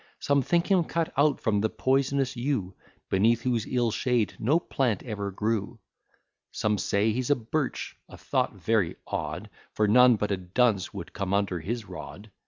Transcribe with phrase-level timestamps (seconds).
[0.19, 2.73] Some think him cut out from the poisonous yew,
[3.11, 5.77] Beneath whose ill shade no plant ever grew.
[6.51, 11.13] Some say he's a birch, a thought very odd; For none but a dunce would
[11.13, 12.31] come under his rod.